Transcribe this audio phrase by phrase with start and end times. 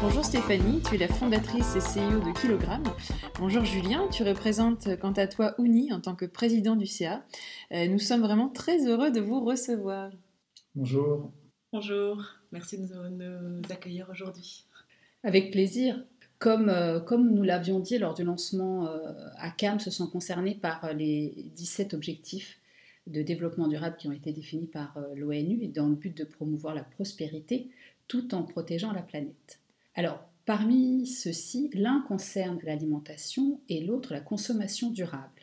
[0.00, 2.84] Bonjour Stéphanie, tu es la fondatrice et CEO de Kilogramme.
[3.38, 7.24] Bonjour Julien, tu représentes quant à toi Ouni en tant que président du CA.
[7.72, 10.10] Euh, nous sommes vraiment très heureux de vous recevoir.
[10.74, 11.32] Bonjour.
[11.72, 14.64] Bonjour, merci de nous accueillir aujourd'hui.
[15.24, 16.04] Avec plaisir.
[16.38, 20.54] Comme, euh, comme nous l'avions dit lors du lancement euh, à CAM, se sont concernés
[20.54, 22.58] par les 17 objectifs
[23.08, 26.84] de développement durable qui ont été définis par l'ONU dans le but de promouvoir la
[26.84, 27.70] prospérité
[28.06, 29.60] tout en protégeant la planète.
[29.94, 35.37] Alors, parmi ceux-ci, l'un concerne l'alimentation et l'autre la consommation durable.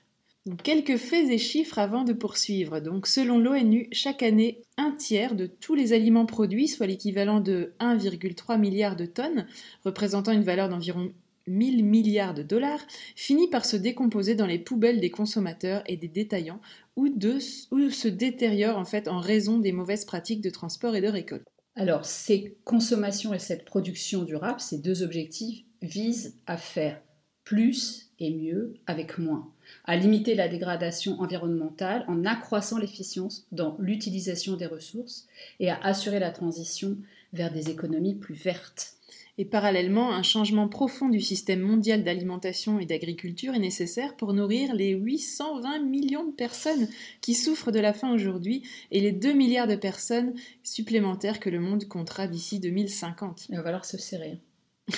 [0.63, 2.79] Quelques faits et chiffres avant de poursuivre.
[2.79, 7.73] Donc, selon l'ONU, chaque année, un tiers de tous les aliments produits, soit l'équivalent de
[7.79, 9.47] 1,3 milliard de tonnes,
[9.83, 11.11] représentant une valeur d'environ
[11.47, 12.85] 1000 milliards de dollars,
[13.15, 16.61] finit par se décomposer dans les poubelles des consommateurs et des détaillants
[16.95, 21.47] ou, se détériore en fait en raison des mauvaises pratiques de transport et de récolte.
[21.75, 27.01] Alors, ces consommations et cette production durable, ces deux objectifs visent à faire
[27.43, 29.53] plus et mieux avec moins,
[29.85, 35.27] à limiter la dégradation environnementale en accroissant l'efficience dans l'utilisation des ressources
[35.59, 36.97] et à assurer la transition
[37.33, 38.95] vers des économies plus vertes.
[39.37, 44.73] Et parallèlement, un changement profond du système mondial d'alimentation et d'agriculture est nécessaire pour nourrir
[44.73, 46.87] les 820 millions de personnes
[47.19, 51.59] qui souffrent de la faim aujourd'hui et les 2 milliards de personnes supplémentaires que le
[51.59, 53.47] monde comptera d'ici 2050.
[53.49, 54.39] Il va falloir se serrer.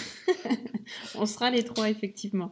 [1.16, 2.52] On sera les trois, effectivement.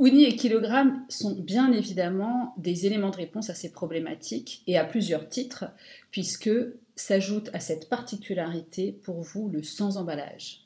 [0.00, 4.84] Ouni et Kilogramme sont bien évidemment des éléments de réponse à ces problématiques et à
[4.84, 5.66] plusieurs titres,
[6.10, 6.48] puisque
[6.96, 10.62] s'ajoute à cette particularité pour vous le sans emballage.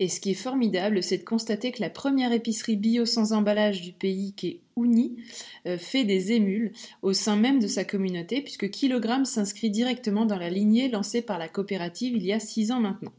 [0.00, 3.80] Et ce qui est formidable, c'est de constater que la première épicerie bio sans emballage
[3.80, 5.16] du pays, qui est Ouni,
[5.66, 10.38] euh, fait des émules au sein même de sa communauté, puisque Kilogramme s'inscrit directement dans
[10.38, 13.12] la lignée lancée par la coopérative il y a six ans maintenant.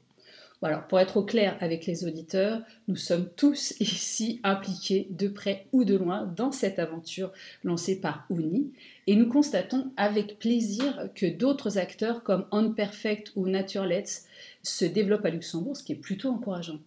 [0.65, 5.67] Alors, pour être au clair avec les auditeurs, nous sommes tous ici impliqués de près
[5.71, 7.31] ou de loin dans cette aventure
[7.63, 8.71] lancée par Ouni
[9.05, 14.23] et nous constatons avec plaisir que d'autres acteurs comme On Perfect ou Naturelets
[14.63, 16.79] se développent à Luxembourg, ce qui est plutôt encourageant.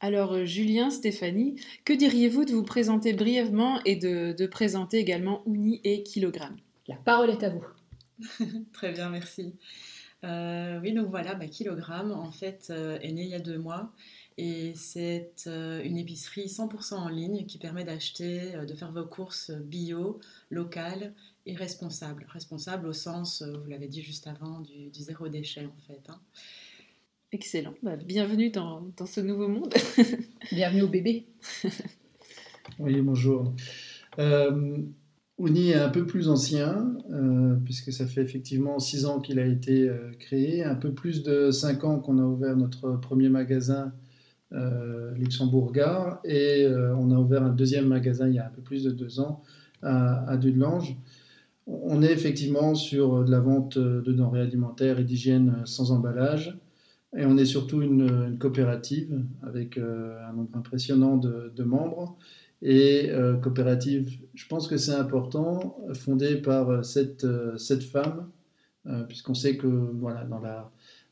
[0.00, 1.54] Alors euh, Julien, Stéphanie,
[1.84, 6.56] que diriez-vous de vous présenter brièvement et de, présenter également Ouni et Kilogramme?
[6.88, 7.64] La parole est à vous.
[8.72, 9.54] Très bien, merci.
[10.24, 13.58] Euh, oui, donc voilà, bah, Kilogramme, en fait, euh, est né il y a deux
[13.58, 13.92] mois.
[14.36, 19.50] Et c'est euh, une épicerie 100% en ligne qui permet d'acheter, de faire vos courses
[19.50, 20.20] bio,
[20.50, 21.12] locales
[21.46, 22.26] et responsables.
[22.28, 26.08] Responsables au sens, vous l'avez dit juste avant, du, zéro déchet en fait.
[26.08, 26.20] Hein.
[27.32, 27.74] Excellent.
[27.82, 29.74] Bah, bienvenue dans, dans, ce nouveau monde.
[30.52, 31.26] bienvenue au bébé.
[32.78, 33.52] oui, bonjour.
[35.38, 39.46] Ouni est un peu plus ancien, euh, puisque ça fait effectivement six ans qu'il a
[39.46, 43.92] été euh, créé, un peu plus de cinq ans qu'on a ouvert notre premier magasin
[44.52, 46.66] euh, Luxembourg-Gare, et
[46.96, 49.42] on a ouvert un deuxième magasin il y a un peu plus de deux ans
[49.82, 50.96] à, Dudelange.
[51.68, 56.58] On est effectivement sur de la vente de denrées alimentaires et d'hygiène sans emballage,
[57.16, 62.18] et on est surtout une, coopérative avec un nombre impressionnant de membres
[62.62, 68.28] et euh, coopérative, je pense que c'est important, fondée par euh, cette, euh, cette femme,
[69.06, 70.70] puisqu'on sait que voilà, dans, la,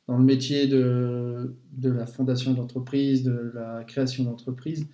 [0.09, 4.87] dans le métier de, de la fondation d'entreprise, de la création d'entreprise,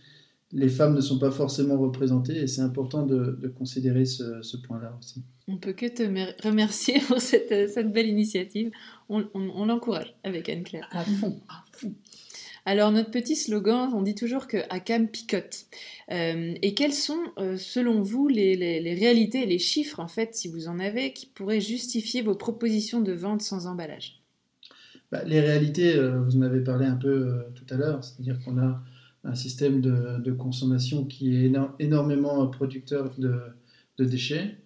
[0.51, 4.57] les femmes ne sont pas forcément représentées et c'est important de, de considérer ce, ce
[4.57, 5.23] point-là aussi.
[5.47, 6.03] On peut que te
[6.45, 8.73] remercier pour cette, cette belle initiative.
[9.09, 10.89] On, on, l'encourage avec Anne-Claire.
[10.91, 11.95] À fond, à fond.
[12.65, 15.67] Alors notre petit slogan, on dit toujours que Akam picote.
[16.13, 18.55] Euh, et quelles sont, euh, selon vous, les,
[18.95, 23.13] réalités les chiffres, en fait, si vous en avez, qui pourraient justifier vos propositions de
[23.13, 24.21] vente sans emballage?
[25.11, 28.59] Bah, Les réalités, euh, vous en avez parlé un peu tout à l'heure, c'est-à-dire qu'on
[28.59, 28.81] a
[29.25, 34.57] un système de, consommation qui est énormément producteur de, déchets.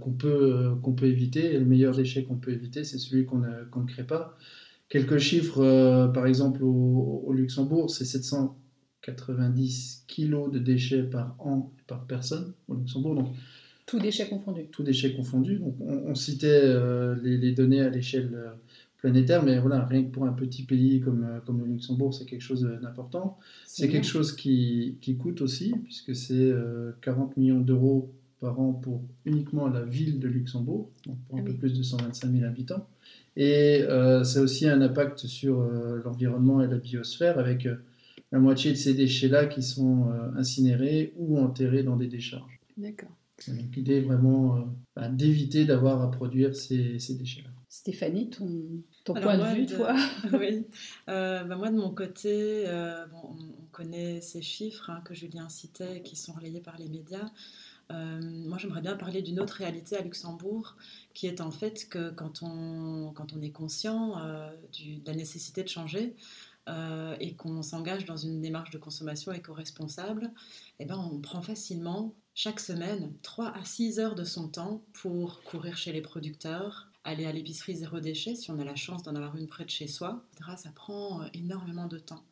[0.00, 3.86] qu'on peut, peut éviter, et le meilleur déchet qu'on peut éviter, c'est celui qu'on ne
[3.86, 4.36] crée pas.
[4.94, 11.82] Quelques chiffres, euh, par exemple au, Luxembourg, c'est 790 kilos de déchets par an et
[11.88, 13.16] par personne au Luxembourg.
[13.16, 13.34] Donc,
[13.86, 14.66] tout déchets confondus.
[14.70, 15.56] Tout déchets confondus.
[15.56, 18.52] Donc, on, citait euh, les, données à l'échelle euh,
[18.98, 22.42] planétaire, mais voilà, rien que pour un petit pays comme, comme le Luxembourg, c'est quelque
[22.42, 23.36] chose d'important.
[23.66, 26.52] C'est quelque chose qui, qui, coûte aussi, puisque c'est
[27.00, 31.44] 40 millions d'euros par an pour uniquement la ville de Luxembourg, donc pour un Ah
[31.46, 31.58] peu oui.
[31.58, 32.86] plus de 125 000 habitants.
[33.36, 37.76] Et euh, ça a aussi un impact sur euh, l'environnement et la biosphère avec euh,
[38.32, 42.60] la moitié de ces déchets-là qui sont euh, incinérés ou enterrés dans des décharges.
[42.76, 43.10] D'accord.
[43.48, 44.60] Donc l'idée est vraiment euh,
[44.94, 47.50] bah, d'éviter d'avoir à produire ces, ces déchets-là.
[47.68, 48.48] Stéphanie, ton,
[49.04, 49.96] ton Alors point moi, de vue, de- toi?
[50.32, 50.64] Oui.
[51.08, 55.12] Euh, bah, moi, de mon côté, euh, bon, on, on connaît ces chiffres hein, que
[55.12, 57.26] Julien citait, qui sont relayés par les médias.
[57.90, 60.76] Euh, moi, j'aimerais bien parler d'une autre réalité à Luxembourg,
[61.12, 65.62] qui est en fait que quand on, quand on est conscient euh, de la nécessité
[65.62, 66.16] de changer
[66.68, 70.30] euh, et qu'on s'engage dans une démarche de consommation éco-responsable,
[70.78, 75.42] eh ben, on prend facilement chaque semaine 3 à 6 heures de son temps pour
[75.42, 79.14] courir chez les producteurs, aller à l'épicerie zéro déchet si on a la chance d'en
[79.14, 80.56] avoir une près de chez soi, etc.
[80.56, 82.24] Ça prend énormément de temps.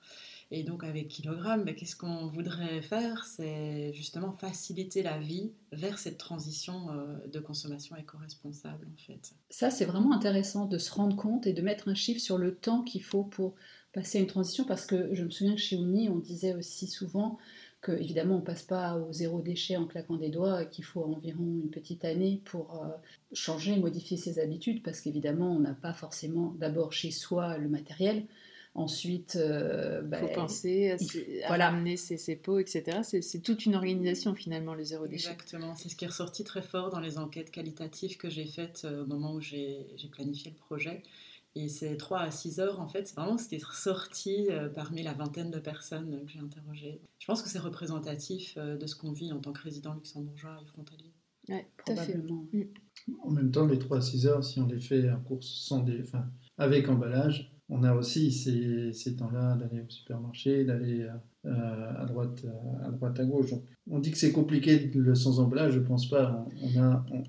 [0.55, 3.25] Et donc avec Kilogramme, ben, qu'est-ce qu'on voudrait faire?
[3.25, 9.33] C'est justement faciliter la vie vers cette transition euh, de consommation éco-responsable en fait.
[9.49, 12.55] Ça, c'est vraiment intéressant de se rendre compte et de mettre un chiffre sur le
[12.55, 13.55] temps qu'il faut pour
[13.95, 16.87] passer à une transition, parce que je me souviens que chez Uni, on disait aussi
[16.87, 17.39] souvent
[17.81, 21.03] que, évidemment, on passe pas au zéro déchet en claquant des doigts, et qu'il faut
[21.03, 22.89] environ une petite année pour euh,
[23.33, 28.25] changer, modifier ses habitudes, parce qu'évidemment, on n'a pas forcément d'abord chez soi le matériel,
[28.75, 29.37] ensuite...
[29.37, 31.71] euh, Il bah, faut penser à, il- ses- à voilà.
[31.71, 33.01] ramener ses, ses pots, etc.
[33.03, 35.31] C'est- C'est toute une organisation finalement, le zéro déchet.
[35.33, 38.83] Exactement, c'est ce qui est ressorti très fort dans les enquêtes qualitatives que j'ai faites
[38.85, 41.03] euh, au moment où j'ai j'ai planifié le projet.
[41.55, 44.71] Et ces 3 à 6 heures, en fait, c'est vraiment ce qui est ressorti euh,
[44.71, 46.99] parmi la vingtaine de personnes que j'ai interrogées.
[47.19, 50.57] Je pense que c'est représentatif euh, de ce qu'on vit en tant que résident luxembourgeois
[50.63, 51.13] et frontalier.
[51.47, 52.13] Tout à fait.
[52.13, 52.47] probablement.
[53.23, 55.81] En même temps, les 3 à 6 heures, si on les fait en course sans
[55.81, 56.25] des, enfin,
[56.57, 61.07] avec emballage, on a aussi ces, temps-là d'aller au supermarché, d'aller
[61.47, 63.51] euh, à, droite, euh, à droite, à gauche.
[63.51, 66.47] Donc, on dit que c'est compliqué le sans emballage, je pense pas.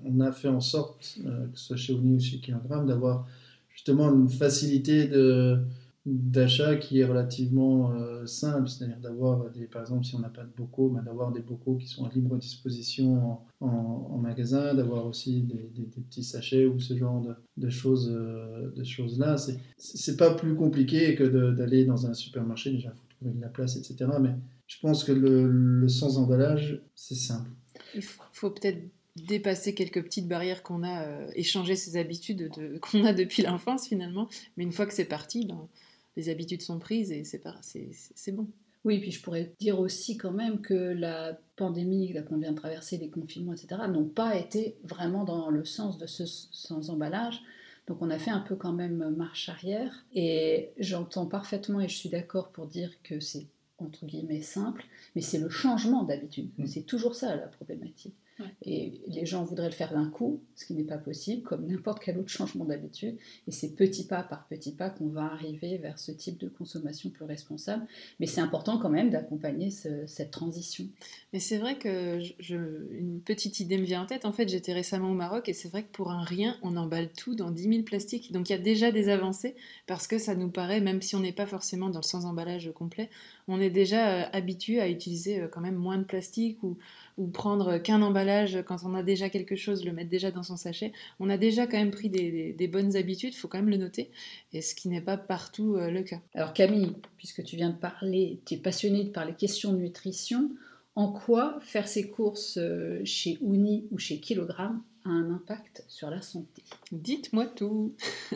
[0.04, 3.26] On a fait en sorte, euh, que ce soit chez Oni ou chez Kilogramme, d'avoir
[3.70, 5.60] justement une facilité de
[6.06, 10.44] d'achat qui est relativement euh, simple, c'est-à-dire d'avoir des, par exemple, si on n'a pas
[10.44, 15.42] de bocaux, ben, d'avoir des bocaux qui sont à libre disposition en, magasin, d'avoir aussi
[15.42, 19.36] des, petits sachets ou ce genre de, choses, euh, de choses là.
[19.36, 22.70] C'est c'est pas plus compliqué que d'aller dans un supermarché.
[22.70, 24.10] Déjà, il faut trouver de la place, etc.
[24.20, 24.34] Mais
[24.66, 27.50] je pense que le, sans emballage, c'est simple.
[27.94, 28.82] Il faut, peut-être
[29.16, 33.88] dépasser quelques petites barrières qu'on a, euh, échanger ses habitudes de- qu'on a depuis l'enfance
[33.88, 34.28] finalement.
[34.56, 35.68] Mais une fois que c'est parti, ben,
[36.16, 38.48] les habitudes sont prises et c'est bon.
[38.84, 42.98] Oui, puis je pourrais dire aussi quand même que la pandémie qu'on vient de traverser,
[42.98, 47.42] les confinements, etc., n'ont pas été vraiment dans le sens de ce sans emballage.
[47.86, 50.04] Donc on a fait un peu quand même marche arrière.
[50.14, 53.46] Et j'entends parfaitement et je suis d'accord pour dire que c'est
[53.78, 54.84] entre guillemets simple,
[55.14, 56.50] mais c'est le changement d'habitude.
[56.58, 56.66] Mm.
[56.66, 58.14] C'est toujours ça la problématique.
[58.40, 58.46] Ouais.
[58.62, 62.02] Et les gens voudraient le faire d'un coup, ce qui n'est pas possible, comme n'importe
[62.02, 63.16] quel autre changement d'habitude.
[63.46, 67.10] Et c'est petit pas par petit pas qu'on va arriver vers ce type de consommation
[67.10, 67.86] plus responsable.
[68.18, 70.84] Mais c'est important quand même d'accompagner ce- cette transition.
[71.32, 72.56] Mais c'est vrai que je,
[72.90, 74.24] une petite idée me vient en tête.
[74.24, 77.10] En fait, j'étais récemment au Maroc et c'est vrai que pour un rien, on emballe
[77.12, 78.32] tout dans 10 000 plastiques.
[78.32, 79.54] Donc il y a déjà des avancées
[79.86, 82.72] parce que ça nous paraît, même si on n'est pas forcément dans le sans emballage
[82.74, 83.10] complet,
[83.48, 86.76] on est déjà euh, habitué à utiliser euh, quand même moins de plastique ou,
[87.16, 90.56] ou prendre qu'un emballage quand on a déjà quelque chose, le mettre déjà dans son
[90.56, 90.92] sachet.
[91.20, 93.70] On a déjà quand même pris des, des- des bonnes habitudes, il faut quand même
[93.70, 94.10] le noter,
[94.52, 96.20] et ce qui n'est pas partout euh, le cas.
[96.34, 100.50] Alors Camille, puisque tu viens de parler, tu es passionnée par les questions de nutrition,
[100.96, 106.10] en quoi faire ses courses euh, chez Uni ou chez Kilogramme a un impact sur
[106.10, 106.62] la santé?
[106.92, 107.94] Dites-moi tout.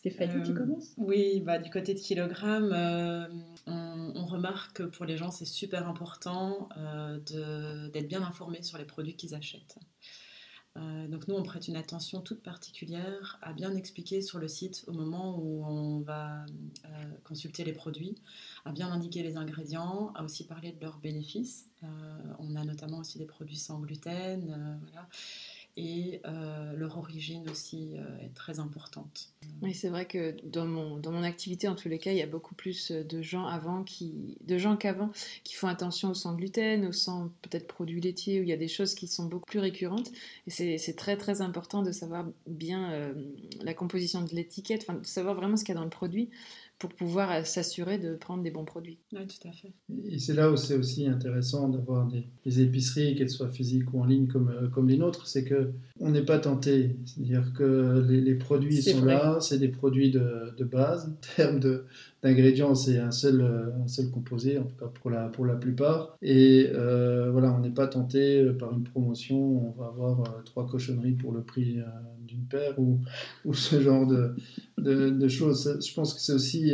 [0.00, 3.28] Stéphanie, tu Euh, commences Oui, bah, du côté de Kilogramme, euh,
[3.66, 7.18] on, on remarque que pour les gens, c'est super important euh,
[7.90, 9.76] d'être bien informés sur les produits qu'ils achètent.
[10.78, 14.84] Euh, donc nous, on prête une attention toute particulière à bien expliquer sur le site
[14.86, 16.46] au moment où on va
[17.24, 18.14] consulter les produits,
[18.64, 21.66] à bien indiquer les ingrédients, à aussi parler de leurs bénéfices.
[22.38, 25.08] On a notamment aussi des produits sans gluten, voilà.
[25.76, 29.30] Et euh, leur origine aussi euh, est très importante.
[29.62, 32.22] Oui, c'est vrai que dans mon, dans mon activité, en tous les cas, il y
[32.22, 35.10] a beaucoup plus de gens avant qui, de gens qu'avant
[35.44, 38.56] qui font attention au sans gluten, au sans peut-être produits laitiers, où il y a
[38.56, 40.10] des choses qui sont beaucoup plus récurrentes.
[40.46, 43.14] Et c'est très très important de savoir bien euh,
[43.62, 46.30] la composition de l'étiquette, de savoir vraiment ce qu'il y a dans le produit
[46.80, 48.98] pour pouvoir euh, s'assurer de prendre des bons produits.
[49.12, 49.72] Oui, tout à fait.
[50.08, 54.00] Et c'est là où c'est aussi intéressant d'avoir des, des épiceries, qu'elles soient physiques ou
[54.00, 55.70] en ligne comme, euh, comme les nôtres, c'est que
[56.00, 56.96] on n'est pas tenté.
[57.04, 59.14] C'est-à-dire que les, les produits sont vrai.
[59.14, 61.84] là, c'est des produits de, de base en termes de,
[62.22, 66.16] d'ingrédients, c'est un seul, un seul composé, en tout cas pour la, pour la plupart.
[66.22, 71.32] Et voilà, on n'est pas tenté par une promotion, on va avoir trois cochonneries pour
[71.32, 71.78] le prix
[72.30, 73.00] d'une paire ou,
[73.52, 75.78] ce genre de, choses.
[75.86, 76.72] Je pense que c'est aussi,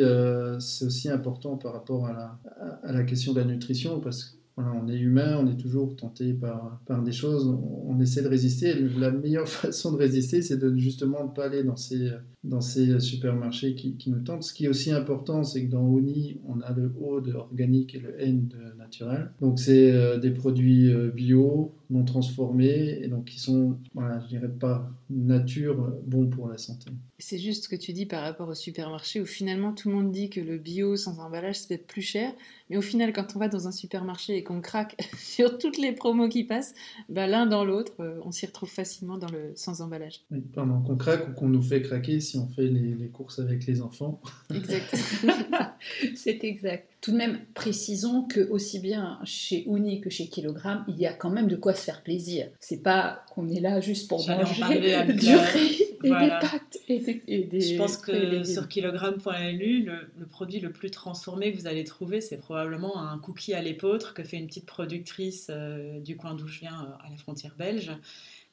[0.60, 2.38] c'est aussi important par rapport à la,
[2.82, 6.32] à la question de la nutrition parce que on est humain, on est toujours tenté
[6.32, 8.74] par, par des choses, on, essaie de résister.
[8.98, 12.10] La meilleure façon de résister, c'est de justement ne pas aller dans ces,
[12.46, 14.42] dans ces supermarchés qui, nous tentent.
[14.42, 17.94] Ce qui est aussi important, c'est que dans Oni, on a le O de organique
[17.94, 19.30] et le N de naturel.
[19.40, 24.28] Donc, c'est euh, des produits euh, bio, non transformés, et donc qui sont, voilà, je
[24.28, 26.90] dirais par nature, bons pour la santé.
[27.18, 30.10] C'est juste ce que tu dis par rapport au supermarché, où finalement tout le monde
[30.10, 32.32] dit que le bio sans emballage, c'est peut-être plus cher.
[32.68, 35.92] Mais au final, quand on va dans un supermarché et qu'on craque sur toutes les
[35.92, 36.74] promos qui passent,
[37.08, 40.22] bah, l'un dans l'autre, euh, on s'y retrouve facilement dans le sans emballage.
[40.30, 43.38] Oui, pardon, qu'on craque ou qu'on nous fait craquer si on fait les, les courses
[43.38, 44.20] avec les enfants.
[44.54, 44.94] Exact.
[46.14, 46.88] c'est exact.
[47.00, 51.12] Tout de même, précisons que aussi bien chez Uni que chez Kilogramme, il y a
[51.12, 52.48] quand même de quoi se faire plaisir.
[52.58, 56.98] C'est pas qu'on est là juste pour manger du riz et des pâtes et
[57.44, 61.84] des, Je pense que sur kilogramme.lu, le, le, produit le plus transformé que vous allez
[61.84, 66.34] trouver, c'est probablement un cookie à l'épeautre que fait une petite productrice euh, du coin
[66.34, 67.92] d'où je viens, euh, à la frontière belge.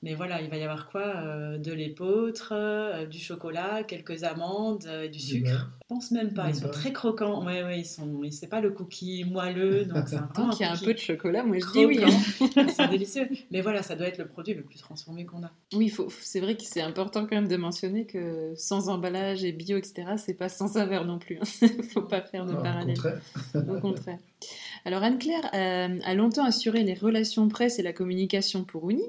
[0.04, 4.84] Mais voilà, il va y avoir quoi euh, De l'épeautre, euh, du chocolat, quelques amandes,
[4.86, 5.72] euh, du sucre?
[5.84, 6.48] Je pense même pas.
[6.48, 7.46] Ils sont très croquants.
[7.46, 8.22] Ouais, ouais, ils sont.
[8.32, 10.98] C'est pas le cookie moelleux, donc c'est un Tant qu'il y a un peu de
[10.98, 12.00] chocolat, moi je dis oui.
[12.02, 12.68] Hein.
[12.70, 13.28] c'est délicieux.
[13.52, 15.52] Mais voilà, ça doit être le produit le plus transformé qu'on a.
[15.74, 19.78] Oui, c'est vrai que c'est important quand même de mentionner que sans emballage et bio,
[19.78, 21.38] etc., c'est pas sans saveur non plus.
[21.62, 21.84] Il hein.
[21.94, 22.98] faut pas faire de parallèle.
[23.54, 24.20] Au contraire.
[24.86, 29.08] Alors Anne-Claire euh, a longtemps assuré les relations presse et la communication pour Uni,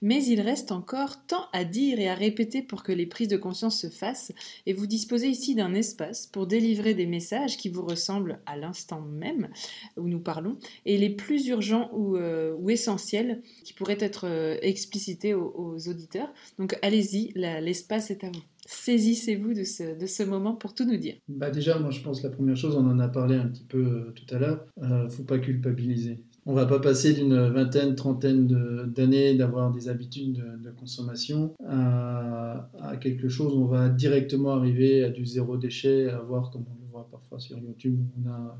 [0.00, 3.36] mais il reste encore tant à dire et à répéter pour que les prises de
[3.36, 4.32] conscience se fassent,
[4.66, 9.00] et vous disposez ici d'un espace pour délivrer des messages qui vous ressemblent à l'instant
[9.00, 9.48] même
[9.96, 15.34] où nous parlons, et les plus urgents ou, euh, essentiels qui pourraient être euh, explicités
[15.34, 16.32] aux auditeurs.
[16.58, 21.50] Donc allez-y, l'espace est à vous saisissez-vous de ce, moment pour tout nous dire bah
[21.50, 23.78] Déjà, moi je pense que la première chose, on en a parlé un petit peu
[23.78, 26.24] euh, tout à l'heure, il faut pas culpabiliser.
[26.44, 28.48] On va pas passer d'une vingtaine, trentaine
[28.86, 32.68] d'années d'avoir des habitudes de, consommation à,
[33.00, 33.54] quelque chose.
[33.54, 37.08] Où on va directement arriver à du zéro déchet, à voir comme on le voit
[37.10, 38.58] parfois sur YouTube, on a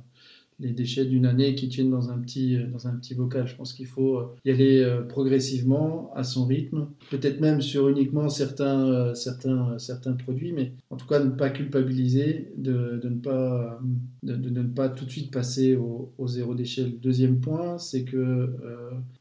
[0.63, 3.47] les déchets d'une année qui tiennent dans un petit, euh, dans un petit bocal.
[3.47, 7.89] Je pense qu'il faut euh, y aller euh, progressivement, à son rythme, peut-être même sur
[7.89, 13.19] uniquement certains, certains, certains produits, mais en tout cas ne pas culpabiliser, de, de ne,
[13.19, 13.81] pas,
[14.23, 16.85] de, ne pas tout de suite passer au, au zéro déchet.
[16.85, 18.51] Le deuxième point, c'est que,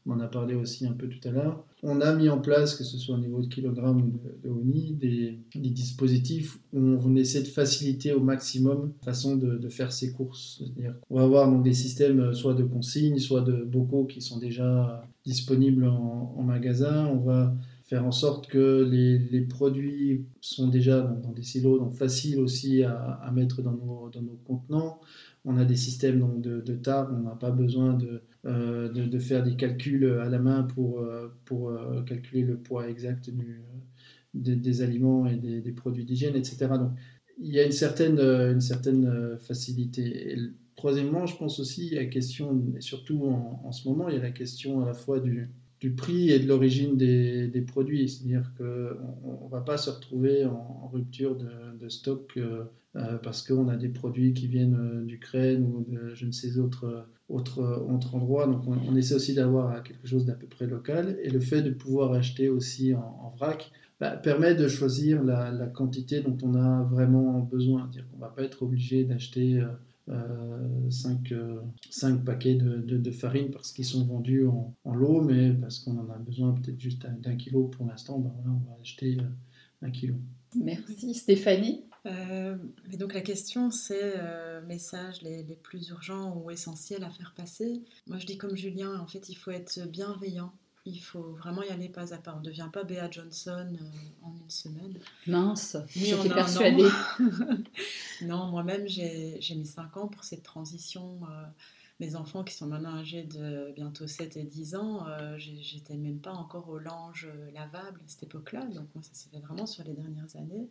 [0.06, 2.76] on en a parlé aussi un peu tout à l'heure, on a mis en place,
[2.76, 7.42] que ce soit au niveau de kilogrammes ou de, ONI, des, dispositifs où on essaie
[7.42, 10.58] de faciliter au maximum la façon de, faire ses courses.
[10.58, 14.38] C'est-à-dire va avoir donc des systèmes euh, soit de consignes, soit de bocaux qui sont
[14.38, 17.06] déjà disponibles en, magasin.
[17.06, 22.38] On va faire en sorte que les, produits sont déjà dans, des silos, donc faciles
[22.38, 25.00] aussi à, mettre dans nos, dans nos contenants.
[25.44, 27.98] On a des systèmes de, de on n'a pas besoin
[28.44, 32.56] euh, de, de, faire des calculs à la main pour, euh, pour euh, calculer le
[32.56, 33.62] poids exact du,
[34.34, 36.68] des, aliments et des, produits d'hygiène, etc.
[36.78, 36.92] Donc
[37.38, 40.32] il y a une certaine, une certaine facilité.
[40.32, 40.36] Et
[40.76, 44.14] troisièmement, je pense aussi, il y a la question, et surtout en, ce moment, il
[44.14, 47.62] y a la question à la fois du, du prix et de l'origine des, des,
[47.62, 48.08] produits.
[48.08, 52.38] C'est-à-dire qu'on ne va pas se retrouver en, rupture de, de stock
[53.22, 57.06] parce qu'on a des produits qui viennent euh, d'Ukraine ou de je ne sais autres
[57.28, 58.46] autre, autre endroits.
[58.46, 61.18] Donc on, essaie aussi d'avoir quelque chose d'à peu près local.
[61.22, 66.20] Et le fait de pouvoir acheter aussi en, vrac bah, permet de choisir la, quantité
[66.20, 67.88] dont on a vraiment besoin.
[67.88, 69.62] dire qu'on ne va pas être obligé d'acheter
[70.90, 75.78] 5, euh, 5, paquets de, farine parce qu'ils sont vendus en, en, lot, mais parce
[75.78, 79.16] qu'on en a besoin peut-être juste d'un kilo pour l'instant, voilà, on va acheter
[79.80, 80.16] un kilo.
[80.54, 81.84] Merci Stéphanie.
[82.06, 82.56] Euh,
[82.92, 87.32] et donc la question c'est euh, messages les, les, plus urgents ou essentiels à faire
[87.36, 87.82] passer.
[88.08, 90.52] Moi je dis comme Julien, en fait il faut être bienveillant.
[90.84, 92.34] Il faut vraiment y aller pas à pas.
[92.34, 94.98] On ne devient pas Bea Johnson euh, en une semaine.
[95.28, 96.88] Mince, j'étais persuadée.
[98.22, 101.20] non, moi-même j'ai mis 5 ans pour cette transition.
[102.00, 105.06] mes enfants qui sont maintenant âgés de bientôt 7 et 10 ans,
[105.36, 108.64] j'étais même pas encore au linge lavable à cette époque-là.
[108.66, 110.68] Donc moi ça s'est fait vraiment sur les dernières années.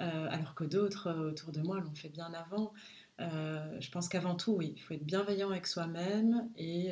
[0.00, 2.72] Euh, alors que d'autres euh, autour de moi l'ont fait bien avant.
[3.20, 6.90] Euh, je pense qu'avant tout, oui, il faut être bienveillant avec soi-même et,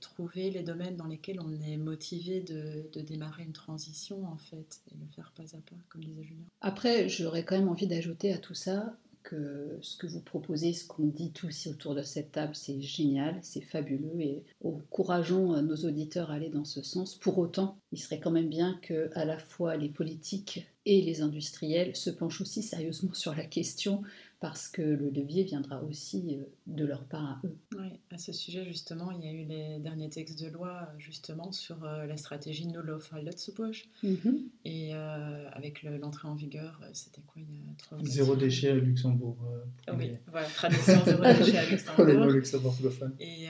[0.00, 4.94] trouver les domaines dans lesquels on est motivé de, démarrer une transition, en fait, et
[4.94, 6.44] le faire pas à pas, comme disait Julien.
[6.60, 8.94] Après, j'aurais quand même envie d'ajouter à tout ça
[9.80, 13.60] ce que vous proposez, ce qu'on dit tous autour de cette table, c'est génial, c'est
[13.60, 17.16] fabuleux et encourageons nos auditeurs à aller dans ce sens.
[17.16, 21.20] Pour autant, il serait quand même bien que à la fois les politiques et les
[21.20, 24.02] industriels se penchent aussi sérieusement sur la question
[24.40, 27.56] parce que le levier viendra aussi euh, de leur part à eux.
[27.76, 30.98] Oui, à ce sujet justement, il y a eu les derniers textes de loi euh,
[30.98, 34.08] justement sur euh, la stratégie No Law for mm
[34.64, 39.36] Et avec l'entrée en vigueur, c'était quoi il y a trois Zéro déchet à Luxembourg.
[39.96, 42.06] oui, voilà, tradition zéro déchet à Luxembourg.
[42.06, 42.16] les
[43.20, 43.46] Et,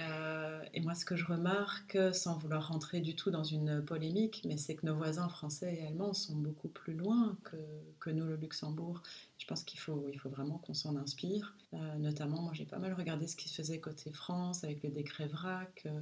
[0.75, 4.57] et moi, ce que je remarque, sans vouloir rentrer du tout dans une polémique, mais
[4.57, 7.57] c'est que nos voisins français et allemands sont beaucoup plus loin que,
[8.01, 9.03] que nous, le Luxembourg.
[9.39, 11.57] Je pense qu'il faut, il faut vraiment qu'on s'en inspire.
[11.73, 14.91] Euh, notamment, moi, j'ai pas mal regardé ce qui se faisait côté France avec le
[14.91, 15.85] décret VRAC.
[15.87, 16.01] Euh,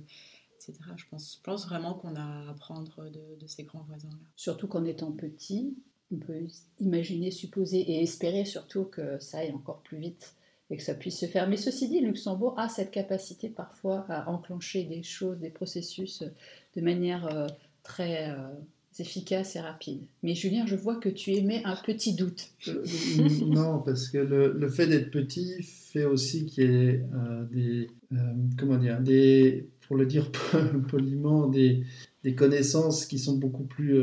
[0.57, 0.78] etc.
[0.97, 4.16] Je pense, vraiment qu'on a à apprendre de, ces grands voisins-là.
[4.37, 5.76] Surtout qu'en étant petit,
[6.12, 6.47] on peut
[6.81, 10.35] imaginer, supposer et espérer surtout que ça aille encore plus vite
[10.71, 11.49] et que ça puisse se faire.
[11.49, 16.25] Mais ceci dit, Luxembourg a cette capacité parfois à enclencher des choses, des processus
[16.75, 17.47] de manière euh,
[17.83, 18.37] très euh,
[19.00, 20.00] efficace et rapide.
[20.23, 22.49] Mais Julien, je vois que tu émets un petit doute.
[22.69, 22.85] Euh,
[23.47, 27.03] non, parce que le, fait d'être petit fait aussi qu'il y ait
[27.53, 27.91] des,
[28.59, 30.31] comment dire, des, pour le dire
[30.88, 31.85] poliment, des,
[32.37, 34.03] connaissances qui sont beaucoup plus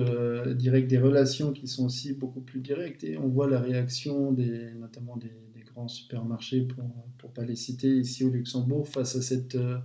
[0.55, 3.03] directes, des relations qui sont aussi beaucoup plus directes.
[3.03, 5.31] Et on voit la réaction des, notamment des
[5.73, 9.77] grands supermarchés, pour ne pas les citer, ici au Luxembourg, face à cette, euh,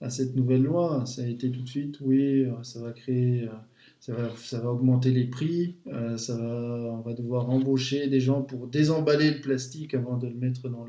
[0.00, 1.04] à cette nouvelle loi.
[1.06, 3.52] Ça a été tout de suite, oui, euh, ça va créer, euh,
[4.00, 5.76] ça va, augmenter les prix,
[6.16, 10.34] ça va, on va devoir embaucher des gens pour désemballer le plastique avant de le
[10.34, 10.86] mettre dans,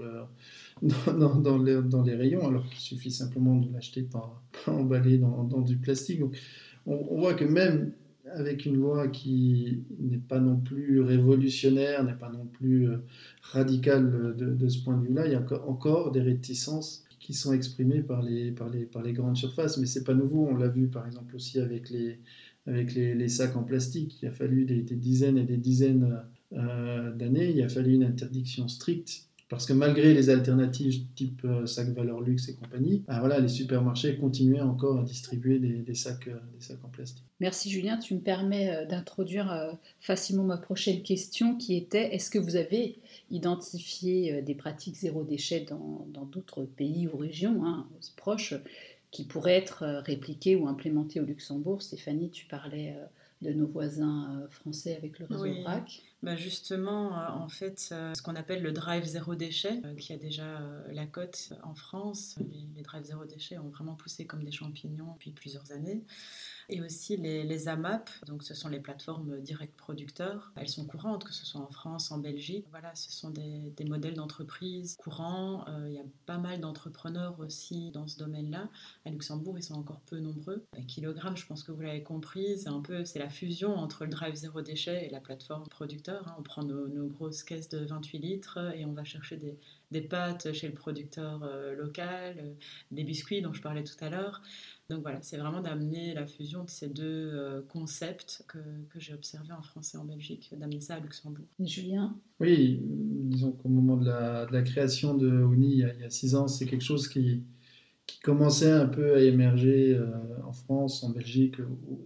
[2.03, 6.21] les, rayons, alors qu'il suffit simplement de l'acheter pas, emballé dans, du plastique.
[6.21, 6.37] Donc,
[6.85, 7.91] on, voit que même
[8.33, 12.97] avec une loi qui n'est pas non plus révolutionnaire, n'est pas non plus euh,
[13.41, 15.27] radicale de, ce point de vue-là.
[15.27, 19.13] Il y a encore des réticences qui sont exprimées par les, par les, par les
[19.13, 20.47] grandes surfaces, mais c'est pas nouveau.
[20.49, 22.17] On l'a vu par exemple aussi avec les,
[22.67, 24.19] avec les, sacs en plastique.
[24.21, 26.21] Il a fallu des, dizaines et des dizaines
[26.53, 27.51] euh, d'années.
[27.51, 32.21] Il a fallu une interdiction stricte parce que malgré les alternatives type euh, sac valeur
[32.21, 36.63] luxe et compagnie, ben voilà, les supermarchés continuaient encore à distribuer des, sacs, euh, des
[36.63, 37.25] sacs en plastique.
[37.41, 42.55] Merci Julien, tu me permets d'introduire facilement ma prochaine question qui était est-ce que vous
[42.55, 42.99] avez
[43.31, 48.53] identifié des pratiques zéro déchet dans d'autres pays ou régions hein, proches
[49.11, 51.81] qui pourraient être répliquées ou implémentées au Luxembourg.
[51.81, 52.95] Stéphanie, tu parlais
[53.41, 56.03] de nos voisins français avec le réseau BRAC.
[56.23, 60.13] Bah justement, euh, en fait, euh, ce qu'on appelle le drive zéro déchet, euh, qui
[60.13, 64.43] a déjà la cote en France, les, les drives zéro déchet ont vraiment poussé comme
[64.43, 66.03] des champignons depuis plusieurs années
[66.71, 70.51] et aussi les, AMAP, donc ce sont les plateformes direct producteurs.
[70.55, 72.65] Elles sont courantes, que ce soit en France, en Belgique.
[72.71, 75.65] Voilà, ce sont des, modèles d'entreprise courants.
[75.67, 78.69] Euh, il y a pas mal d'entrepreneurs aussi dans ce domaine-là.
[79.05, 80.65] À Luxembourg, ils sont encore peu nombreux.
[80.87, 84.11] Kilogramme, je pense que vous l'avez compris, c'est un peu c'est la fusion entre le
[84.11, 86.27] drive zéro déchet et la plateforme producteur.
[86.27, 86.35] Hein.
[86.39, 89.57] On prend nos, grosses caisses de 28 litres et on va chercher des,
[89.91, 92.53] des pâtes chez le producteur euh, local, euh,
[92.91, 94.41] des biscuits dont je parlais tout à l'heure.
[94.91, 99.13] Donc voilà, c'est vraiment d'amener la fusion de ces deux euh, concepts que, que j'ai
[99.13, 101.45] observé en France et en Belgique, d'amener ça à Luxembourg.
[101.61, 102.13] Julien?
[102.41, 106.35] Oui, disons qu'au moment de la, de la, création de ONI, il y a, six
[106.35, 107.45] ans, c'est quelque chose qui,
[108.05, 110.11] qui, commençait un peu à émerger euh,
[110.45, 111.55] en France, en Belgique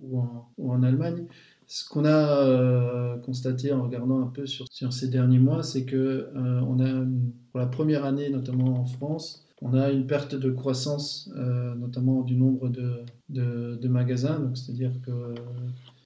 [0.03, 1.25] ou, en, ou en, Allemagne.
[1.65, 5.85] Ce qu'on a euh, constaté en regardant un peu sur, sur ces derniers mois, c'est
[5.85, 7.05] que on a,
[7.51, 12.21] pour la première année, notamment en France, on a une perte de croissance, euh, notamment
[12.21, 14.39] du nombre de, de, magasins.
[14.39, 15.33] Donc, c'est-à-dire que,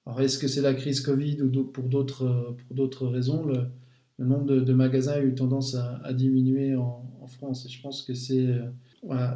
[0.06, 4.46] alors est-ce que c'est la crise Covid ou pour d'autres pour d'autres raisons, le, nombre
[4.46, 7.64] de, magasins a eu tendance à, diminuer en, France.
[7.64, 8.56] Et je pense que c'est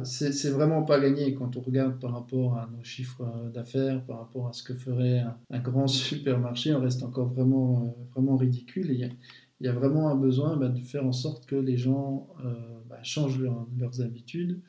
[0.03, 3.23] c'est vraiment pas gagné quand on regarde par rapport à nos chiffres
[3.53, 6.73] d'affaires, par rapport à ce que ferait un, grand supermarché.
[6.73, 8.91] On reste encore vraiment, vraiment ridicule.
[8.91, 12.53] Il y, a, vraiment un besoin bah, de faire en sorte que les gens euh,
[12.89, 14.59] bah, changent leurs habitudes,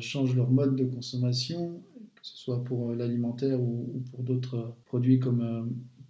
[0.00, 1.80] changent leur mode de consommation,
[2.22, 5.62] que ce soit pour euh, l'alimentaire ou, pour d'autres euh, produits comme, euh,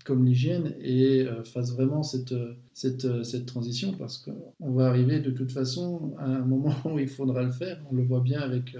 [0.05, 2.35] comme l'hygiène, et fassent vraiment cette,
[2.73, 7.09] cette, cette transition, parce qu'on va arriver de toute façon à un moment où il
[7.09, 7.81] faudra le faire.
[7.91, 8.77] On le voit bien avec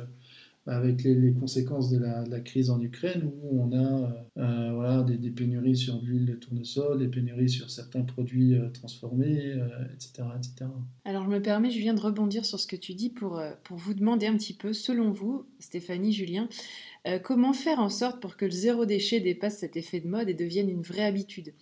[0.67, 5.77] avec les, conséquences de la, crise en Ukraine, où on a euh, voilà, des, pénuries
[5.77, 9.57] sur l'huile de tournesol, des pénuries sur certains produits euh, transformés,
[9.93, 10.71] etc., euh, etc.,
[11.05, 13.95] Alors je me permets, Julien, de rebondir sur ce que tu dis pour, pour vous
[13.95, 16.49] demander un petit peu, selon vous, Stéphanie, Julien,
[17.09, 20.29] Euh, comment faire en sorte pour que le zéro déchet dépasse cet effet de mode
[20.29, 21.53] et devienne une vraie habitude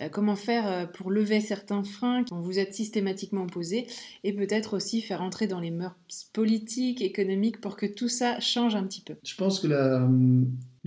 [0.00, 3.86] euh, Comment faire pour lever certains freins dont vous êtes systématiquement opposés
[4.24, 5.96] et peut-être aussi faire entrer dans les mœurs
[6.32, 9.14] politiques, économiques pour que tout ça change un petit peu?
[9.22, 10.08] Je pense que la,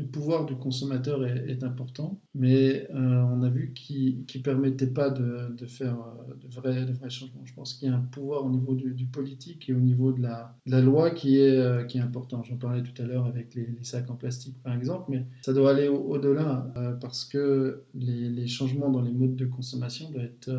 [0.02, 5.10] le pouvoir du consommateur est, important, mais euh, on a vu qu'il ne permettait pas
[5.10, 7.46] de, faire euh, de vrais, de vrais, changements.
[7.46, 10.22] Je pense qu'il y a un pouvoir au niveau du, politique et au niveau de
[10.22, 12.44] la, la loi qui est, euh, qui est important.
[12.44, 15.72] J'en parlais tout à l'heure avec les, sacs en plastique, par exemple, mais ça doit
[15.72, 20.52] aller au-delà parce que les, les, changements dans les modes de consommation doivent être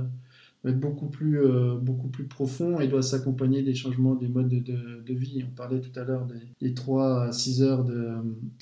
[0.65, 5.03] être beaucoup plus, euh, beaucoup plus profond et doit s'accompagner des changements des modes de,
[5.05, 5.45] de, vie.
[5.47, 8.15] On parlait tout à l'heure des, des, 3 à 6 heures de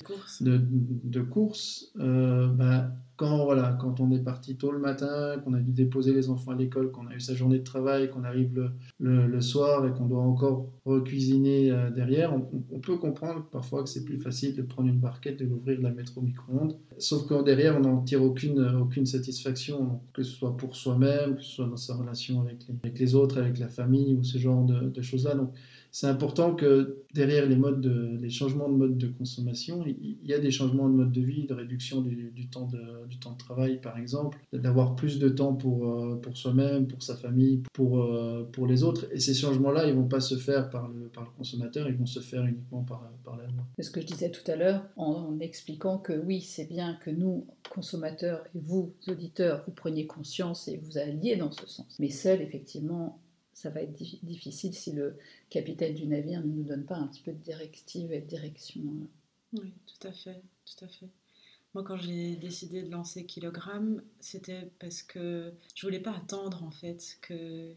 [0.04, 0.42] course.
[0.42, 1.92] De, de course.
[1.98, 6.14] Euh, bah, quand, voilà, quand on est parti tôt le matin, qu'on a dû déposer
[6.14, 9.86] les enfants à l'école, qu'on a eu sa journée de travail, qu'on arrive le, soir
[9.86, 14.56] et qu'on doit encore recuisiner euh, derrière, on, peut comprendre parfois que c'est plus facile
[14.56, 16.78] de prendre une barquette, de l'ouvrir, de la mettre au micro-ondes.
[16.96, 21.56] Sauf que derrière, on n'en tire aucune, satisfaction, que ce soit pour soi-même, que ce
[21.56, 25.34] soit dans sa relation avec les, autres, avec la famille ou ce genre de, choses-là.
[25.92, 30.88] C'est important que derrière les, changements de mode de consommation, il y a des changements
[30.88, 35.28] de mode de vie, de réduction du, temps, de, travail par exemple, d'avoir plus de
[35.28, 39.06] temps pour, euh, pour soi-même, pour sa famille, pour, euh, pour les autres.
[39.12, 42.20] Et ces changements-là, ils ne vont pas se faire par le, consommateur, ils vont se
[42.20, 43.02] faire uniquement par
[43.36, 43.66] la loi.
[43.76, 47.10] C'est ce que je disais tout à l'heure en, expliquant que oui, c'est bien que
[47.10, 51.96] nous, consommateurs, et vous, auditeurs, vous preniez conscience et vous alliez dans ce sens.
[51.98, 53.18] Mais seul, effectivement,
[53.60, 55.18] ça va être difficile si le
[55.50, 58.80] capitaine du navire ne nous donne pas un petit peu de directive et de direction.
[58.80, 59.06] Hein.
[59.52, 61.10] Oui, tout à fait, tout à fait.
[61.72, 66.72] Moi, quand j'ai décidé de lancer Kilogramme, c'était parce que je voulais pas attendre en
[66.72, 67.74] fait que,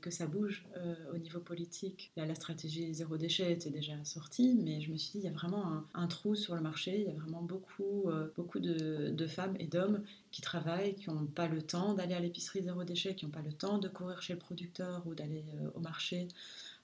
[0.00, 2.10] que ça bouge euh, au niveau politique.
[2.16, 5.32] la stratégie zéro déchet était déjà sortie, mais je me suis dit il y a
[5.32, 6.98] vraiment un, trou sur le marché.
[6.98, 11.08] Il y a vraiment beaucoup, euh, beaucoup de, de, femmes et d'hommes qui travaillent, qui
[11.08, 13.86] n'ont pas le temps d'aller à l'épicerie zéro déchet, qui n'ont pas le temps de
[13.86, 16.26] courir chez le producteur ou d'aller euh, au marché.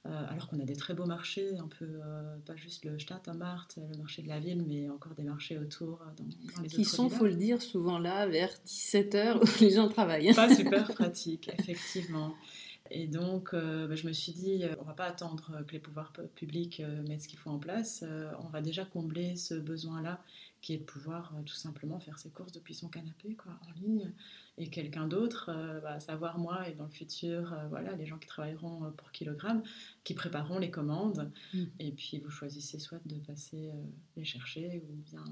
[0.06, 3.78] Euh, alors qu'on a des très beaux marchés, un peu, euh, pas juste le Stadtmarkt,
[3.90, 7.08] le marché de la ville, mais encore des marchés autour euh, dans, les Qui sont,
[7.08, 10.34] faut le dire, souvent là vers 17h où les gens travaillent.
[10.34, 12.34] Pas super pratique, effectivement.
[12.90, 16.82] Et donc, bah, je me suis dit, on va pas attendre que les pouvoirs publics
[17.08, 18.04] mettent ce qu'il faut en place.
[18.44, 20.22] on va déjà combler ce besoin-là,
[20.64, 24.10] qui est de pouvoir tout simplement faire ses courses depuis son canapé, quoi, en ligne
[24.56, 28.16] et quelqu'un d'autre, euh, bah, savoir moi et dans le futur, euh, voilà, les gens
[28.16, 29.62] qui travailleront euh, pour kilogramme,
[30.04, 31.30] qui prépareront les commandes.
[31.52, 31.64] Mm.
[31.80, 33.72] Et puis vous choisissez soit de passer
[34.16, 35.24] les chercher ou bien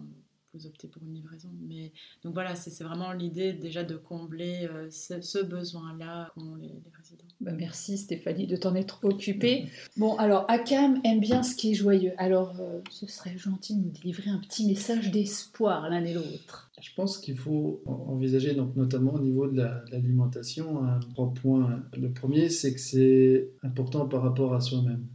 [0.54, 1.50] vous optez pour une livraison.
[1.68, 1.92] Mais
[2.24, 7.24] donc voilà, c'est vraiment l'idée déjà de combler ce, besoin-là qu'ont les, résidents.
[7.40, 9.66] Bah, merci Stéphanie de t'en être occupée.
[9.96, 12.12] Bon, alors Akam aime bien ce qui est joyeux.
[12.16, 12.54] Alors
[12.90, 16.70] ce serait gentil de nous délivrer un petit message d'espoir l'un et l'autre.
[16.82, 21.80] Je pense qu'il faut envisager, donc notamment au niveau de l'alimentation, un trois points.
[21.96, 25.06] Le premier, c'est que c'est important par rapport à soi-même.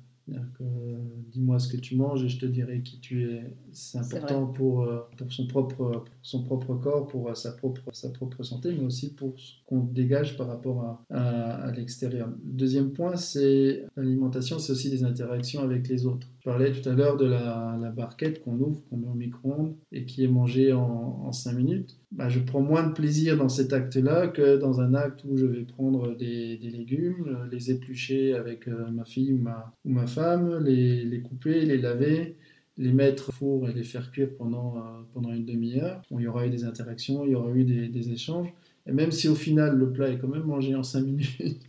[1.31, 3.55] Dis-moi ce que tu manges et je te dirai qui tu es.
[3.71, 8.43] C'est important pour, euh, pour, son propre, son propre corps, pour sa propre, sa propre
[8.43, 12.29] santé, mais aussi pour ce qu'on dégage par rapport à, à, l'extérieur.
[12.43, 16.27] Deuxième point, c'est l'alimentation, c'est aussi des interactions avec les autres.
[16.39, 19.75] Je parlais tout à l'heure de la, la barquette qu'on ouvre, qu'on met au micro-ondes
[19.91, 20.81] et qui est mangée en,
[21.25, 21.97] en 5 minutes.
[22.11, 25.45] Bah, je prends moins de plaisir dans cet acte-là que dans un acte où je
[25.45, 29.43] vais prendre des, légumes, les éplucher avec euh, ma fille ou
[29.83, 32.37] ma, femme, les, couper, les laver,
[32.77, 34.81] les mettre au four et les faire cuire pendant, euh,
[35.13, 36.01] pendant une demi-heure.
[36.11, 38.53] il y aura eu des interactions, il y aura eu des échanges.
[38.87, 41.59] Et même si au final le plat est quand même mangé en 5 minutes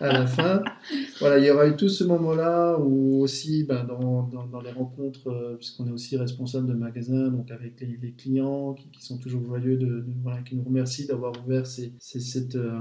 [0.00, 0.62] à la fin,
[1.20, 5.28] voilà, il y aura eu tout ce moment-là où aussi ben, dans, dans, les rencontres,
[5.28, 9.76] euh, puisqu'on est aussi responsable de magasin, donc avec les, clients qui, sont toujours joyeux,
[9.76, 12.80] de, voilà, qui nous remercient d'avoir ouvert ces, cette, euh,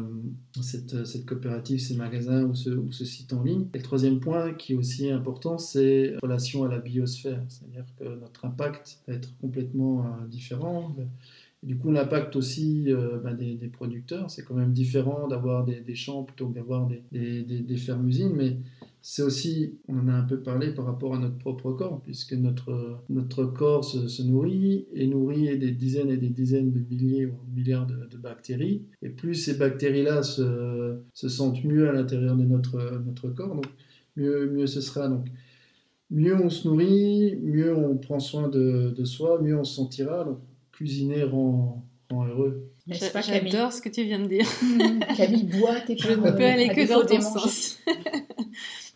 [0.61, 3.65] cette, cette, coopérative, ces magasins ou ce, ou ce, site en ligne.
[3.73, 8.19] Et le troisième point qui est aussi important, c'est relation à la biosphère, c'est-à-dire que
[8.19, 10.95] notre impact va être complètement euh, différent
[11.63, 16.23] du coup, l'impact aussi euh, bah, des, producteurs, c'est quand même différent d'avoir des, champs
[16.23, 18.57] plutôt que d'avoir des, fermes-usines, mais
[19.03, 22.33] c'est aussi, on en a un peu parlé par rapport à notre propre corps, puisque
[22.33, 27.33] notre, notre corps se, nourrit et nourrit des dizaines et des dizaines de milliers ou
[27.47, 28.83] de milliards de, bactéries.
[29.01, 33.65] Et plus ces bactéries-là se, se, sentent mieux à l'intérieur de notre, notre corps, donc
[34.15, 35.07] mieux, mieux ce sera.
[35.07, 35.27] Donc,
[36.09, 40.27] mieux on se nourrit, mieux on prend soin de, soi, mieux on se sentira.
[40.81, 42.71] Cuisiner rend, heureux.
[42.87, 44.47] J'adore ce que tu viens de dire.
[45.15, 47.79] Camille, bois tes Je ne peux aller que dans ton sens.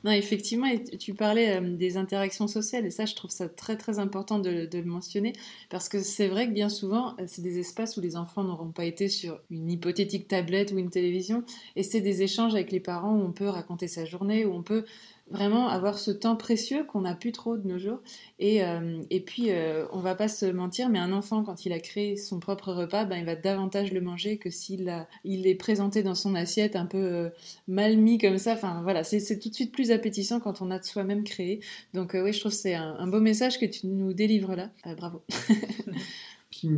[0.04, 0.68] Non, effectivement,
[1.00, 4.70] tu parlais euh, des interactions sociales, et ça, je trouve ça très très important de,
[4.72, 5.34] le mentionner,
[5.72, 8.86] parce que c'est vrai que bien souvent, c'est des espaces où les enfants n'auront pas
[8.86, 11.44] été sur une hypothétique tablette ou une télévision,
[11.76, 14.62] et c'est des échanges avec les parents où on peut raconter sa journée, où on
[14.62, 14.86] peut
[15.32, 18.00] vraiment avoir ce temps précieux qu'on n'a plus trop de nos jours.
[18.40, 21.74] Et, euh, et puis, euh, on va pas se mentir, mais un enfant, quand il
[21.74, 25.56] a créé son propre repas, ben, il va davantage le manger que s'il il est
[25.56, 27.30] présenté dans son assiette un peu euh,
[27.68, 28.54] mal mis comme ça.
[28.54, 31.60] Enfin, voilà, c'est tout de suite plus appétissant quand on a de soi-même créé.
[31.94, 34.70] Donc, oui, je trouve que c'est un, beau message que tu nous délivres là.
[34.96, 35.24] bravo.
[36.56, 36.70] qui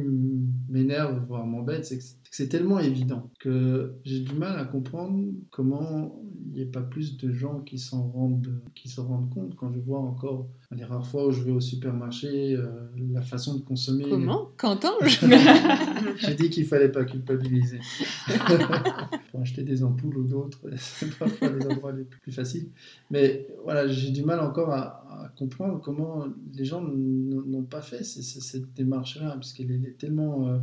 [0.70, 6.20] m'énerve, voire m'embête, c'est que c'est tellement évident que j'ai du mal à comprendre comment
[6.48, 9.80] il n'y ait pas plus de gens qui s'en rendent, qui rendent compte quand je
[9.80, 12.66] vois encore les rares fois où je vais au supermarché, euh,
[13.12, 14.10] la façon de consommer.
[14.10, 14.50] Comment?
[14.58, 14.94] Quentin?
[16.18, 17.80] J'ai dit qu'il fallait pas culpabiliser.
[19.32, 22.70] Pour acheter des ampoules ou d'autres, c'est pas les endroits les plus faciles.
[23.12, 28.74] Mais voilà, j'ai du mal encore à, comprendre comment les gens n'ont pas fait cette
[28.74, 30.60] démarche-là, parce qu'elle est tellement, euh,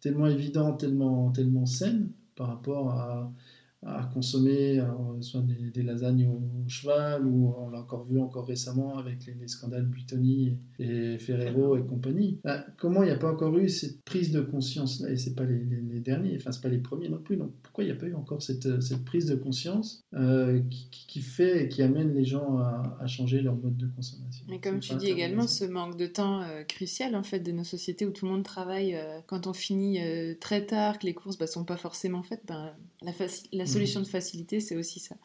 [0.00, 3.32] tellement évidente, tellement, tellement saine par rapport à
[3.86, 4.82] à consommer
[5.20, 9.86] soit des, lasagnes au cheval ou on l'a encore vu encore récemment avec les, scandales
[9.86, 12.40] Buitoni et, Ferrero et compagnie.
[12.44, 15.10] Bah, comment il n'y a pas encore eu cette prise de conscience là?
[15.10, 17.36] Et c'est pas les, derniers, enfin c'est pas les premiers non plus.
[17.36, 20.60] Donc pourquoi il n'y a pas eu encore cette, cette prise de conscience euh,
[20.90, 24.44] qui, fait et qui amène les gens à, changer leur mode de consommation?
[24.48, 27.64] Mais comme tu dis également, ce manque de temps euh, crucial en fait de nos
[27.64, 29.98] sociétés où tout le monde travaille euh, quand on finit
[30.40, 33.12] très tard, que les courses ne bah, sont pas forcément faites, ben, la,
[33.52, 35.16] la solution de facilité, c'est aussi ça.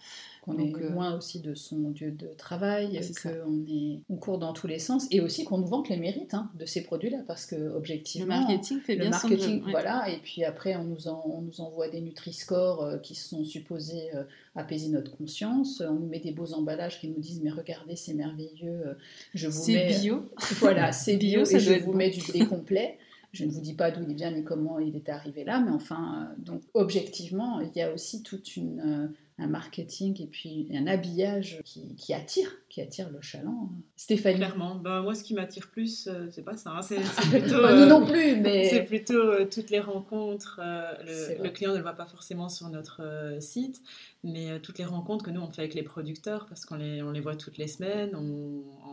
[0.42, 4.52] Qu'on est euh, loin aussi de son lieu de travail, qu'on est, on court dans
[4.52, 7.46] tous les sens, et aussi qu'on nous vante les mérites hein, de ces produits-là, parce
[7.46, 10.10] que objectivement, le marketing fait bien son job, voilà.
[10.10, 14.24] Et puis après, on nous, on nous envoie des Nutri-Score euh, qui sont supposés euh,
[14.56, 15.82] apaiser notre conscience.
[15.82, 18.98] On nous met des beaux emballages qui nous disent mais regardez, c'est merveilleux.
[19.34, 20.26] je vous c'est bio.
[20.60, 22.98] Voilà, c'est bio, et je vous mets du blé complet.
[23.34, 25.72] Je ne vous dis pas d'où il vient ni comment il est arrivé là, mais
[25.72, 29.08] enfin, euh, donc objectivement, il y a aussi toute une euh,
[29.40, 33.72] un marketing et puis un habillage qui, attire, qui attire le chaland.
[33.96, 36.82] Stéphanie Clairement, ben, moi ce qui m'attire plus, euh, c'est pas ça, hein.
[36.84, 37.00] c'est
[37.40, 37.68] plutôt...
[37.88, 38.70] non plus, mais...
[38.70, 43.02] C'est plutôt toutes les rencontres, le, client ne le voit pas forcément sur notre
[43.40, 43.82] site,
[44.24, 47.10] mais toutes les rencontres que nous on fait avec les producteurs, parce qu'on les, on
[47.10, 48.16] les voit toutes les semaines,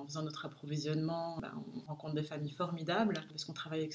[0.00, 3.88] en faisant notre approvisionnement, ben, on rencontre des familles formidables, parce qu'on travaille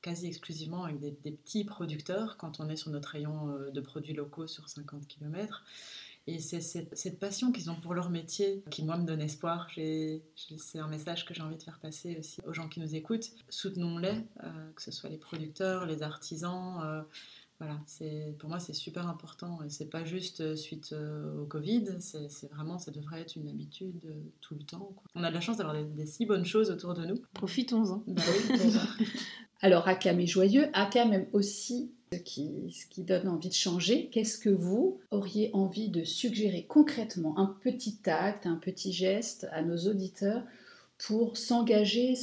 [0.00, 4.14] quasi exclusivement avec des, petits producteurs quand on est sur notre rayon euh, de produits
[4.14, 5.64] locaux sur 50 km.
[6.28, 9.68] Et c'est cette, passion qu'ils ont pour leur métier qui, moi, me donne espoir.
[9.74, 13.30] C'est un message que j'ai envie de faire passer aussi aux gens qui nous écoutent.
[13.48, 16.80] Soutenons-les, euh, que ce soit les producteurs, les artisans.
[16.84, 17.02] Euh,
[17.62, 17.78] voilà,
[18.40, 19.62] pour moi, c'est super important.
[19.62, 20.94] Et c'est pas juste suite
[21.40, 24.00] au Covid, c'est vraiment, ça devrait être une habitude
[24.40, 24.92] tout le temps.
[25.14, 27.22] On a de la chance d'avoir des, si bonnes choses autour de nous.
[27.34, 28.02] Profitons-en.
[28.08, 28.58] Bah oui,
[29.60, 30.66] Alors, Akam est joyeux.
[30.72, 34.08] Akam aime aussi ce qui, ce qui donne envie de changer.
[34.10, 39.62] Qu'est-ce que vous auriez envie de suggérer concrètement, un petit acte, un petit geste à
[39.62, 40.42] nos auditeurs
[40.98, 42.14] pour s'engager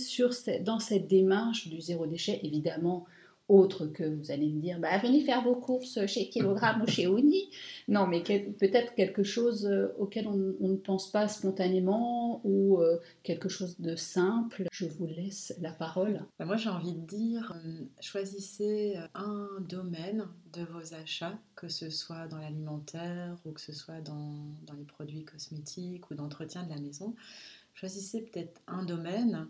[0.65, 3.05] dans cette démarche du zéro déchet Évidemment,
[3.49, 7.07] autre que vous allez me dire, bah, venez faire vos courses chez Kilogramme ou chez
[7.07, 7.49] Oni.
[7.87, 13.49] Non, mais peut-être quelque chose euh, auquel on, ne pense pas spontanément ou euh, quelque
[13.49, 14.65] chose de simple.
[14.71, 16.21] Je vous laisse la parole.
[16.37, 21.89] Bah, moi, j'ai envie de dire, euh, choisissez un domaine de vos achats, que ce
[21.89, 26.69] soit dans l'alimentaire ou que ce soit dans, dans les produits cosmétiques ou d'entretien de
[26.69, 27.15] la maison.
[27.73, 29.47] Choisissez peut-être un domaine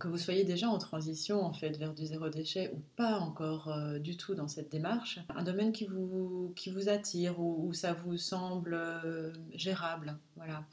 [0.00, 3.68] que vous soyez déjà en transition en fait vers du zéro déchet ou pas encore
[3.68, 6.52] euh, du tout dans cette démarche, un domaine qui vous,
[6.88, 10.64] attire ou ça vous semble euh, gérable, voilà.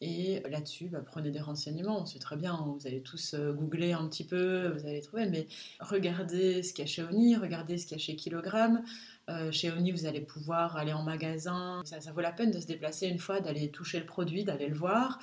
[0.00, 2.04] Et là-dessus, bah, prenez des renseignements.
[2.06, 5.46] C'est très bien, vous allez tous euh, googler un petit peu, vous allez trouver, mais
[5.80, 8.82] regardez ce qu'il y a chez Oni, regardez ce qu'il y a chez Kilogramme.
[9.50, 11.82] chez Oni, vous allez pouvoir aller en magasin.
[11.84, 14.76] Ça, vaut la peine de se déplacer une fois, d'aller toucher le produit, d'aller le
[14.76, 15.18] voir.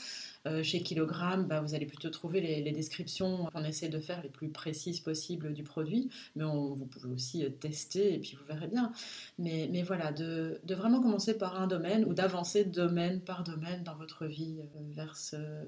[0.46, 4.30] Euh, chez Kilogramme, bah, vous allez plutôt trouver les, descriptions qu'on essaie de faire les
[4.30, 8.68] plus précises possibles du produit, mais vous pouvez aussi euh, tester et puis vous verrez
[8.68, 8.92] bien.
[9.40, 14.26] Mais, voilà, de, vraiment commencer par un domaine ou d'avancer domaine par domaine dans votre
[14.26, 15.16] vie euh, vers,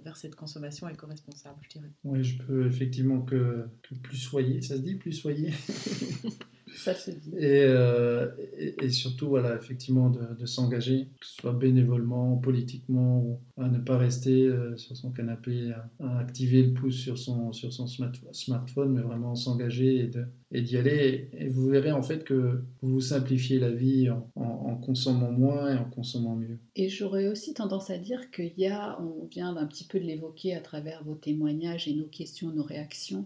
[0.03, 1.91] vers cette consommation éco-responsable, je dirais.
[2.03, 5.51] Oui, je peux effectivement que, que plus soyez, ça se dit plus soyez
[6.75, 7.31] Ça se dit.
[7.37, 13.19] Et, euh, et, et surtout, voilà, effectivement, de, de s'engager, que ce soit bénévolement, politiquement,
[13.21, 17.17] ou à ne pas rester euh, sur son canapé, à, à activer le pouce sur
[17.17, 21.29] son, sur son smart- smartphone, mais vraiment s'engager et de- et d'y aller.
[21.33, 25.31] Et vous verrez en fait que vous vous simplifiez la vie en, en- en consommant
[25.31, 26.59] moins et en consommant mieux.
[26.75, 30.05] Et j'aurais aussi tendance à dire qu'il y a, on vient d'un petit peu de
[30.05, 33.25] l'évoquer à travers vos témoignages et nos questions, nos réactions,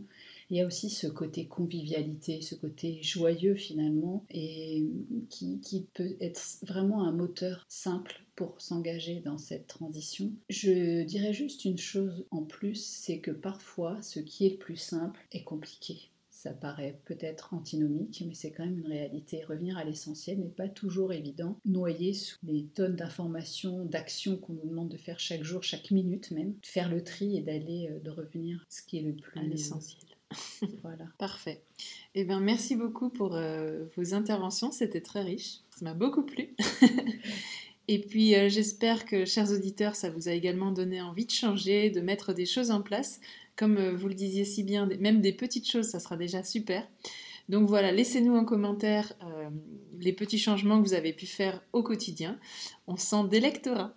[0.49, 4.87] il y a aussi ce côté convivialité, ce côté joyeux finalement, et
[5.29, 10.31] qui, qui peut être vraiment un moteur simple pour s'engager dans cette transition.
[10.49, 14.77] Je dirais juste une chose en plus, c'est que parfois ce qui est le plus
[14.77, 16.09] simple est compliqué.
[16.29, 19.43] Ça paraît peut-être antinomique, mais c'est quand même une réalité.
[19.43, 21.59] Revenir à l'essentiel n'est pas toujours évident.
[21.65, 26.31] Noyer sous les tonnes d'informations, d'actions qu'on nous demande de faire chaque jour, chaque minute
[26.31, 26.53] même.
[26.63, 30.05] Faire le tri et d'aller, euh, de revenir ce qui est le plus À l'essentiel.
[30.83, 31.05] Voilà.
[31.17, 31.61] Parfait.
[32.15, 34.71] Eh bien, merci beaucoup pour euh, vos interventions.
[34.71, 35.59] C'était très riche.
[35.69, 36.55] Ça m'a beaucoup plu.
[37.87, 41.89] Et puis, euh, j'espère que, chers auditeurs, ça vous a également donné envie de changer,
[41.89, 43.19] de mettre des choses en place.
[43.55, 46.87] Comme euh, vous le disiez si bien, même des petites choses, ça sera déjà super.
[47.49, 49.11] Donc voilà, laissez-nous en commentaire
[49.99, 52.37] les petits changements que vous avez pu faire au quotidien.
[52.85, 53.95] On s'en délectera.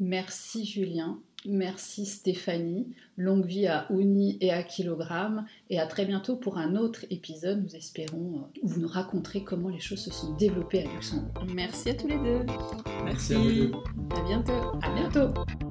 [0.00, 6.36] Merci Julien, merci Stéphanie, longue vie à Uni et à Kilogramme, et à très bientôt
[6.36, 10.10] pour un autre épisode, nous espérons, euh, où vous nous raconterez comment les choses se
[10.10, 11.44] sont développées à Luxembourg.
[11.54, 12.46] Merci à tous les deux.
[13.04, 13.34] Merci.
[13.34, 13.72] à vous deux.
[14.16, 14.52] À bientôt.
[14.82, 15.69] À bientôt